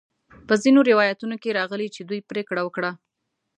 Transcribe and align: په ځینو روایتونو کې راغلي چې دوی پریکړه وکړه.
په 0.47 0.53
ځینو 0.63 0.79
روایتونو 0.89 1.35
کې 1.41 1.55
راغلي 1.59 1.87
چې 1.95 2.01
دوی 2.03 2.19
پریکړه 2.29 2.61
وکړه. 2.63 2.91